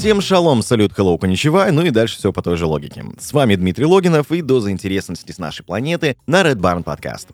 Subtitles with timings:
[0.00, 3.04] Всем шалом, салют, hello, коничева, ну и дальше все по той же логике.
[3.18, 7.26] С вами Дмитрий Логинов и доза интересности с нашей планеты на Red Barn Podcast.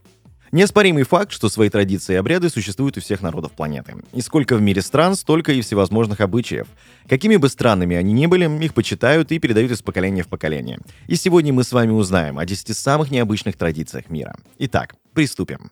[0.50, 3.94] Неоспоримый факт, что свои традиции и обряды существуют у всех народов планеты.
[4.12, 6.66] И сколько в мире стран, столько и всевозможных обычаев.
[7.08, 10.80] Какими бы странными они ни были, их почитают и передают из поколения в поколение.
[11.06, 14.34] И сегодня мы с вами узнаем о 10 самых необычных традициях мира.
[14.58, 15.70] Итак, приступим.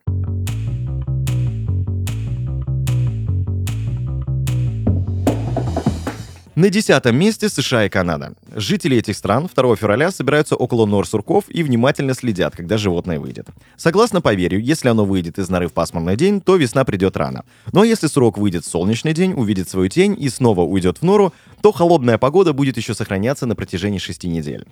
[6.57, 8.35] На десятом месте США и Канада.
[8.55, 13.49] Жители этих стран 2 февраля собираются около нор сурков и внимательно следят, когда животное выйдет.
[13.77, 17.45] Согласно поверью, если оно выйдет из норы в пасмурный день, то весна придет рано.
[17.73, 21.33] Но если сурок выйдет в солнечный день, увидит свою тень и снова уйдет в нору,
[21.61, 24.65] то холодная погода будет еще сохраняться на протяжении шести недель.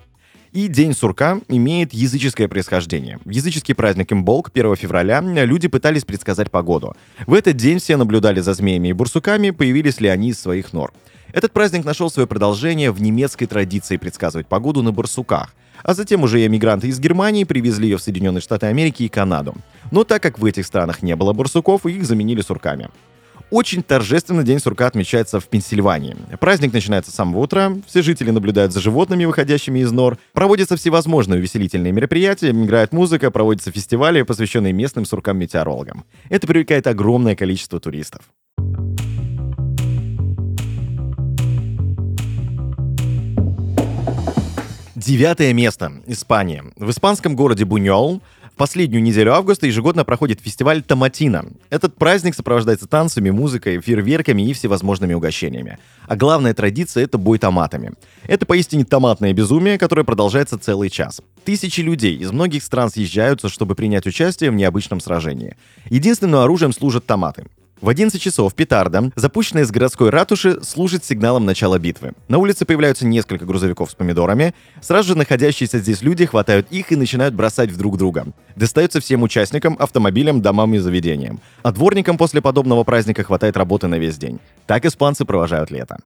[0.52, 3.18] И День сурка имеет языческое происхождение.
[3.24, 6.94] В языческий праздник Имболк 1 февраля люди пытались предсказать погоду.
[7.26, 10.92] В этот день все наблюдали за змеями и бурсуками, появились ли они из своих нор.
[11.32, 16.44] Этот праздник нашел свое продолжение в немецкой традиции предсказывать погоду на барсуках, а затем уже
[16.44, 19.54] эмигранты из Германии привезли ее в Соединенные Штаты Америки и Канаду.
[19.90, 22.90] Но так как в этих странах не было барсуков, их заменили сурками.
[23.52, 26.16] Очень торжественно День сурка отмечается в Пенсильвании.
[26.40, 31.38] Праздник начинается с самого утра, все жители наблюдают за животными, выходящими из нор, проводятся всевозможные
[31.38, 36.04] увеселительные мероприятия, играет музыка, проводятся фестивали, посвященные местным суркам-метеорологам.
[36.30, 38.22] Это привлекает огромное количество туристов.
[44.96, 45.92] Девятое место.
[46.06, 46.64] Испания.
[46.76, 48.22] В испанском городе Буньол
[48.54, 51.46] в последнюю неделю августа ежегодно проходит фестиваль Томатина.
[51.70, 55.78] Этот праздник сопровождается танцами, музыкой, фейерверками и всевозможными угощениями.
[56.06, 57.92] А главная традиция— это бой томатами.
[58.26, 61.22] Это поистине томатное безумие, которое продолжается целый час.
[61.44, 65.56] Тысячи людей из многих стран съезжаются, чтобы принять участие в необычном сражении.
[65.88, 67.46] Единственным оружием служат томаты.
[67.82, 72.12] В 11 часов петарда, запущенная из городской ратуши, служит сигналом начала битвы.
[72.28, 74.54] На улице появляются несколько грузовиков с помидорами.
[74.80, 78.28] Сразу же находящиеся здесь люди хватают их и начинают бросать в друг друга.
[78.54, 81.40] Достается всем участникам, автомобилям, домам и заведениям.
[81.64, 84.38] А дворникам после подобного праздника хватает работы на весь день.
[84.66, 85.96] Так испанцы провожают лето.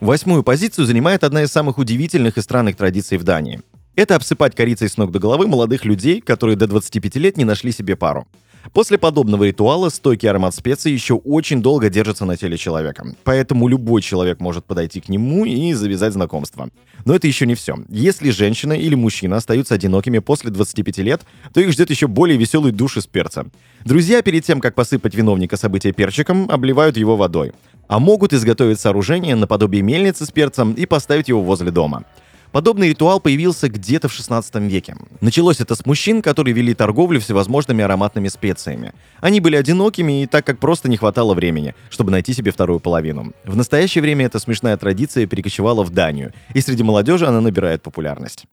[0.00, 3.60] Восьмую позицию занимает одна из самых удивительных и странных традиций в Дании.
[3.96, 7.72] Это обсыпать корицей с ног до головы молодых людей, которые до 25 лет не нашли
[7.72, 8.26] себе пару.
[8.72, 14.02] После подобного ритуала стойкий аромат специй еще очень долго держится на теле человека, поэтому любой
[14.02, 16.68] человек может подойти к нему и завязать знакомство.
[17.04, 17.76] Но это еще не все.
[17.88, 21.22] Если женщина или мужчина остаются одинокими после 25 лет,
[21.54, 23.46] то их ждет еще более веселый душ из перца.
[23.84, 27.52] Друзья перед тем, как посыпать виновника события перчиком, обливают его водой.
[27.88, 32.04] А могут изготовить сооружение наподобие мельницы с перцем и поставить его возле дома.
[32.52, 34.96] Подобный ритуал появился где-то в 16 веке.
[35.20, 38.92] Началось это с мужчин, которые вели торговлю всевозможными ароматными специями.
[39.20, 43.32] Они были одинокими и так как просто не хватало времени, чтобы найти себе вторую половину.
[43.44, 48.46] В настоящее время эта смешная традиция перекочевала в Данию, и среди молодежи она набирает популярность.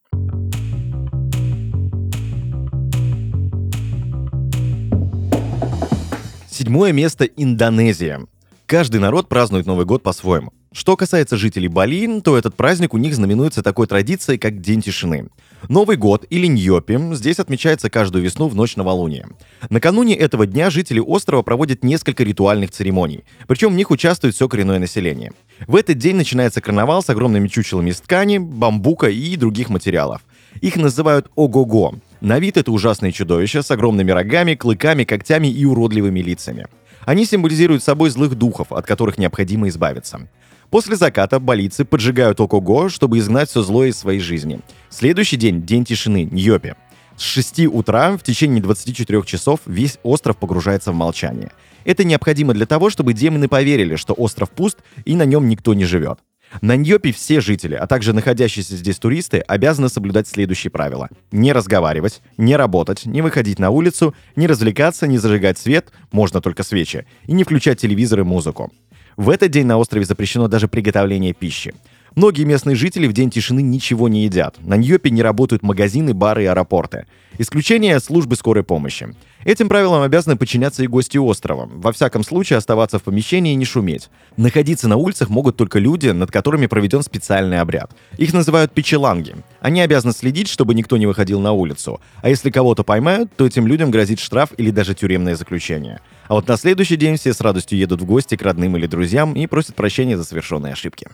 [6.47, 8.27] Седьмое место– Индонезия.
[8.67, 10.51] Каждый народ празднует Новый год по-своему.
[10.73, 15.27] Что касается жителей Бали, то этот праздник у них знаменуется такой традицией, как День тишины.
[15.69, 19.27] Новый год или Ньопи здесь отмечается каждую весну в ночь новолуния.
[19.69, 24.79] Накануне этого дня жители острова проводят несколько ритуальных церемоний, причем в них участвует все коренное
[24.79, 25.31] население.
[25.67, 30.21] В этот день начинается карнавал с огромными чучелами из ткани, бамбука и других материалов.
[30.61, 31.95] Их называют ого-го.
[32.19, 36.67] На вид это ужасные чудовища с огромными рогами, клыками, когтями и уродливыми лицами.
[37.07, 40.27] Они символизируют собой злых духов, от которых необходимо избавиться.
[40.69, 44.59] После заката болицы поджигают Окого, чтобы изгнать все злое из своей жизни.
[44.89, 46.73] Следующий день— день тишины, Ньопи.
[47.15, 51.51] С 6 утра в течение 24 часов весь остров погружается в молчание.
[51.85, 55.85] Это необходимо для того, чтобы демоны поверили, что остров пуст и на нем никто не
[55.85, 56.19] живет.
[56.61, 61.09] На Ньопе все жители, а также находящиеся здесь туристы, обязаны соблюдать следующие правила.
[61.31, 66.63] Не разговаривать, не работать, не выходить на улицу, не развлекаться, не зажигать свет, можно только
[66.63, 68.71] свечи, и не включать телевизор и музыку.
[69.17, 71.73] В этот день на острове запрещено даже приготовление пищи.
[72.17, 74.55] Многие местные жители в день тишины ничего не едят.
[74.65, 77.05] На Ньопе не работают магазины, бары и аэропорты.
[77.37, 79.15] Исключение— службы скорой помощи.
[79.45, 81.69] Этим правилам обязаны подчиняться и гости острова.
[81.71, 84.09] Во всяком случае, оставаться в помещении и не шуметь.
[84.35, 87.91] Находиться на улицах могут только люди, над которыми проведен специальный обряд.
[88.17, 89.35] Их называют печеланги.
[89.61, 92.01] Они обязаны следить, чтобы никто не выходил на улицу.
[92.23, 95.99] А если кого-то поймают, то этим людям грозит штраф или даже тюремное заключение.
[96.27, 99.35] А вот на следующий день все с радостью едут в гости к родным или друзьям
[99.35, 101.09] и просят прощения за совершенные ошибки.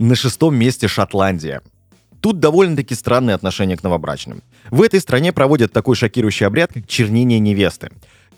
[0.00, 1.60] На шестом месте Шотландия.
[2.22, 4.42] Тут довольно-таки странное отношение к новобрачным.
[4.70, 7.90] В этой стране проводят такой шокирующий обряд, как чернение невесты.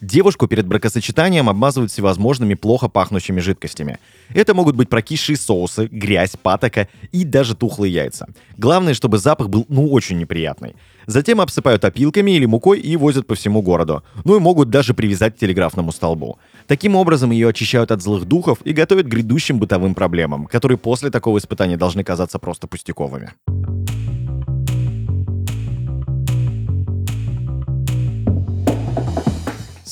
[0.02, 4.00] Девушку перед бракосочетанием обмазывают всевозможными плохо пахнущими жидкостями.
[4.34, 8.26] Это могут быть прокисшие соусы, грязь, патока и даже тухлые яйца.
[8.58, 10.74] Главное, чтобы запах был ну очень неприятный.
[11.06, 14.02] Затем обсыпают опилками или мукой и возят по всему городу.
[14.24, 16.36] Ну и могут даже привязать к телеграфному столбу.
[16.66, 21.10] Таким образом ее очищают от злых духов и готовят к грядущим бытовым проблемам, которые после
[21.10, 23.34] такого испытания должны казаться просто пустяковыми.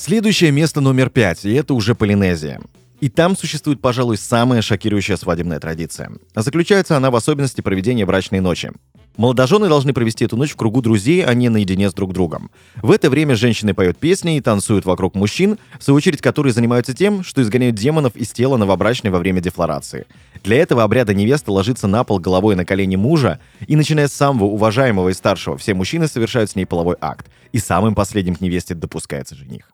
[0.02, 2.58] Следующее место номер пять, и это уже Полинезия.
[3.00, 6.11] И там существует, пожалуй, самая шокирующая свадебная традиция.
[6.35, 8.73] Заключается она в особенности проведения брачной ночи.
[9.20, 12.50] Молодожены должны провести эту ночь в кругу друзей, а не наедине с друг другом.
[12.76, 16.94] В это время женщины поют песни и танцуют вокруг мужчин, в свою очередь которые занимаются
[16.94, 20.06] тем, что изгоняют демонов из тела новобрачной во время дефлорации.
[20.43, 24.46] Для этого обряда невеста ложится на пол головой на колени мужа, и начиная с самого
[24.46, 28.75] уважаемого и старшего, все мужчины совершают с ней половой акт, и самым последним к невесте
[28.75, 29.70] допускается жених.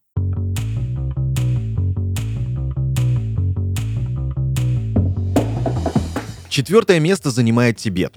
[6.48, 8.14] Четвертое место занимает Тибет.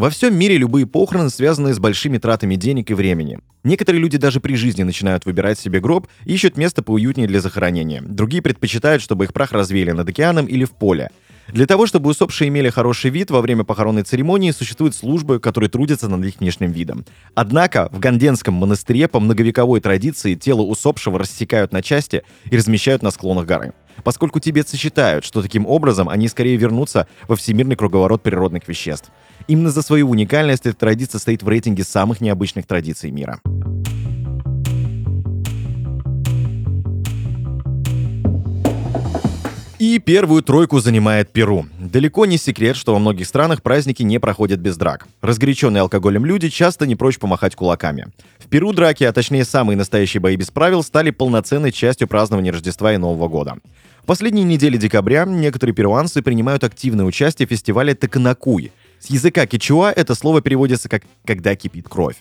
[0.00, 3.38] Во всем мире любые похороны связаны с большими тратами денег и времени.
[3.64, 8.00] Некоторые люди даже при жизни начинают выбирать себе гроб и ищут место поуютнее для захоронения.
[8.00, 11.10] Другие предпочитают, чтобы их прах развеяли над океаном или в поле.
[11.48, 16.08] Для того, чтобы усопшие имели хороший вид во время похоронной церемонии, существуют службы, которые трудятся
[16.08, 17.04] над их внешним видом.
[17.34, 23.10] Однако в Ганденском монастыре по многовековой традиции тело усопшего рассекают на части и размещают на
[23.10, 23.74] склонах горы.
[24.04, 29.10] Поскольку тибетцы считают, что таким образом они скорее вернутся во всемирный круговорот природных веществ.
[29.46, 33.40] Именно за свою уникальность эта традиция стоит в рейтинге самых необычных традиций мира.
[39.80, 41.64] И первую тройку занимает Перу.
[41.78, 45.08] Далеко не секрет, что во многих странах праздники не проходят без драк.
[45.22, 48.08] Разгоряченные алкоголем люди часто не прочь помахать кулаками.
[48.50, 52.96] Перу драки, а точнее самые настоящие бои без правил, стали полноценной частью празднования Рождества и
[52.96, 53.58] Нового года.
[54.02, 58.72] В последние недели декабря некоторые перуанцы принимают активное участие в фестивале Таканакуй.
[58.98, 62.16] С языка кичуа это слово переводится как «когда кипит кровь».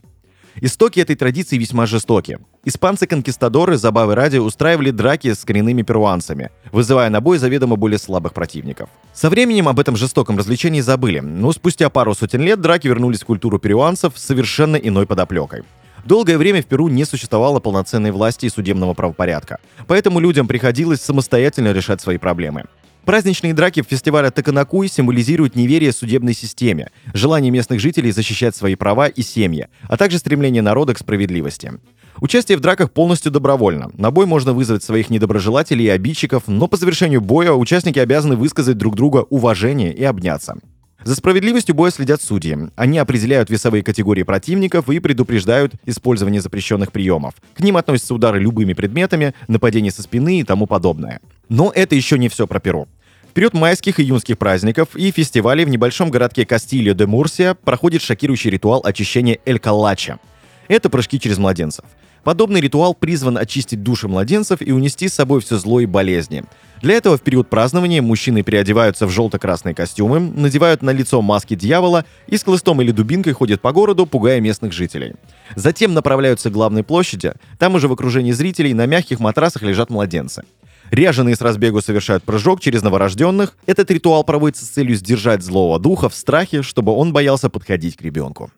[0.62, 2.38] Истоки этой традиции весьма жестоки.
[2.66, 8.90] Испанцы-конкистадоры забавы ради устраивали драки с коренными перуанцами, вызывая на бой заведомо более слабых противников.
[9.14, 13.26] Со временем об этом жестоком развлечении забыли, но спустя пару сотен лет драки вернулись в
[13.26, 15.64] культуру перуанцев с совершенно иной подоплекой.
[16.06, 21.72] Долгое время в Перу не существовало полноценной власти и судебного правопорядка, поэтому людям приходилось самостоятельно
[21.72, 22.66] решать свои проблемы.
[23.06, 29.08] Праздничные драки в фестивале Таканакуй символизируют неверие судебной системе, желание местных жителей защищать свои права
[29.08, 31.74] и семьи, а также стремление народа к справедливости.
[32.22, 33.90] Участие в драках полностью добровольно.
[33.94, 38.78] На бой можно вызвать своих недоброжелателей и обидчиков, но по завершению боя участники обязаны высказать
[38.78, 40.58] друг друга уважение и обняться.
[41.04, 42.58] За справедливостью боя следят судьи.
[42.76, 47.36] Они определяют весовые категории противников и предупреждают использование запрещенных приемов.
[47.56, 51.22] К ним относятся удары любыми предметами, нападения со спины и тому подобное.
[51.48, 52.88] Но это еще не все про Перу.
[53.30, 58.02] В период майских и июнских праздников и фестивалей в небольшом городке Кастильо де Мурсия проходит
[58.02, 60.20] шокирующий ритуал очищения Эль Калача.
[60.68, 61.86] Это прыжки через младенцев.
[62.30, 66.44] Подобный ритуал призван очистить души младенцев и унести с собой все зло и болезни.
[66.80, 72.06] Для этого в период празднования мужчины переодеваются в желто-красные костюмы, надевают на лицо маски дьявола
[72.28, 75.16] и с хлыстом или дубинкой ходят по городу, пугая местных жителей.
[75.56, 80.44] Затем направляются к главной площади, там уже в окружении зрителей на мягких матрасах лежат младенцы.
[80.92, 83.58] Ряженые с разбегу совершают прыжок через новорожденных.
[83.66, 88.04] Этот ритуал проводится с целью сдержать злого духа в страхе, чтобы он боялся подходить к
[88.04, 88.52] ребенку.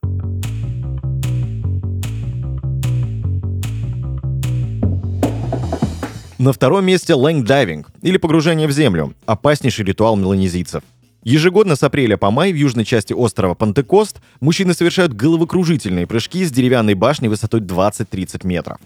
[6.41, 10.81] На втором месте land diving, или погружение в землю, опаснейший ритуал меланезийцев.
[11.23, 16.49] Ежегодно с апреля по май в южной части острова Пантекост мужчины совершают головокружительные прыжки с
[16.51, 18.79] деревянной башни высотой 20-30 метров.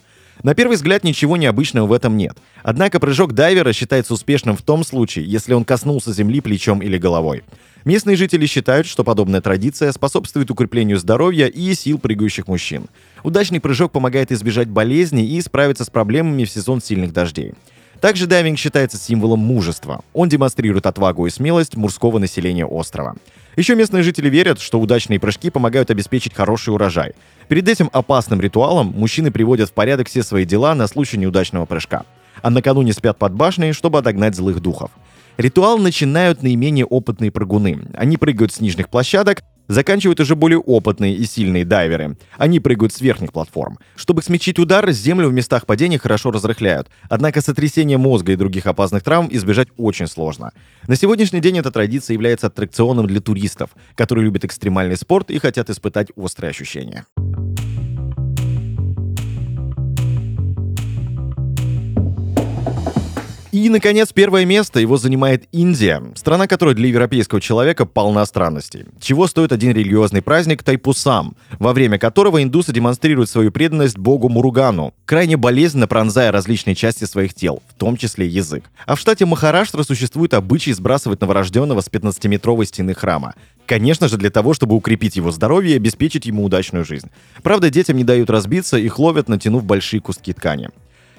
[0.43, 2.37] На первый взгляд ничего необычного в этом нет.
[2.61, 7.43] Однако прыжок дайвера считается успешным в том случае, если он коснулся земли плечом или головой.
[7.85, 12.87] Местные жители считают, что подобная традиция способствует укреплению здоровья и сил прыгающих мужчин.
[13.23, 17.53] Удачный прыжок помогает избежать болезней и справиться с проблемами в сезон сильных дождей.
[18.01, 20.01] Также дайвинг считается символом мужества.
[20.13, 23.17] Он демонстрирует отвагу и смелость мужского населения острова.
[23.55, 27.13] Еще местные жители верят, что удачные прыжки помогают обеспечить хороший урожай.
[27.49, 32.03] Перед этим опасным ритуалом мужчины приводят в порядок все свои дела на случай неудачного прыжка.
[32.41, 34.89] А накануне спят под башней, чтобы отогнать злых духов.
[35.37, 37.87] Ритуал начинают наименее опытные прыгуны.
[37.93, 42.17] Они прыгают с нижних площадок, Заканчивают уже более опытные и сильные дайверы.
[42.37, 43.79] Они прыгают с верхних платформ.
[43.95, 46.89] Чтобы смягчить удар, землю в местах падения хорошо разрыхляют.
[47.09, 50.51] Однако сотрясение мозга и других опасных травм избежать очень сложно.
[50.87, 55.69] На сегодняшний день эта традиция является аттракционом для туристов, которые любят экстремальный спорт и хотят
[55.69, 57.05] испытать острые ощущения.
[63.55, 68.83] И, наконец, первое место его занимает Индия, страна, которая для европейского человека полна странностей.
[68.99, 74.93] Чего стоит один религиозный праздник Тайпусам, во время которого индусы демонстрируют свою преданность богу Муругану,
[75.05, 78.65] крайне болезненно пронзая различные части своих тел, в том числе язык.
[78.85, 83.35] А в штате Махараштра существует обычай сбрасывать новорожденного с 15-метровой стены храма.
[83.67, 87.09] Конечно же, для того, чтобы укрепить его здоровье и обеспечить ему удачную жизнь.
[87.41, 90.71] Правда, детям не дают разбиться, их ловят, натянув большие куски ткани.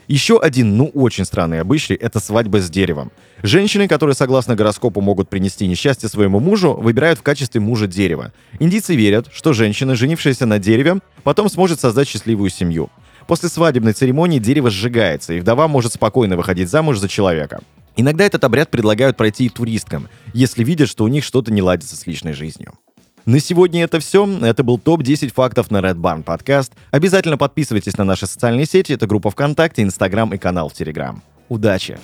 [0.08, 3.10] Еще один, ну, очень странный обычай— это свадьба с деревом.
[3.42, 8.32] Женщины, которые, согласно гороскопу, могут принести несчастье своему мужу, выбирают в качестве мужа дерево.
[8.60, 12.88] Индийцы верят, что женщина, женившаяся на дереве, потом сможет создать счастливую семью.
[13.26, 17.60] После свадебной церемонии дерево сжигается, и вдова может спокойно выходить замуж за человека.
[17.96, 21.96] Иногда этот обряд предлагают пройти и туристкам, если видят, что у них что-то не ладится
[21.96, 22.74] с личной жизнью.
[23.26, 24.24] На сегодня это все.
[24.40, 26.72] Это был топ-10 фактов на Red Barn подкаст.
[26.92, 28.92] Обязательно подписывайтесь на наши социальные сети.
[28.92, 31.20] Это группа ВКонтакте, Инстаграм и канал в Телеграм.
[31.48, 31.98] Удачи!